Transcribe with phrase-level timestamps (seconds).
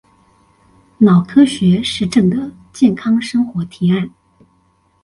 [0.97, 4.09] 腦科學實證的健康生活提案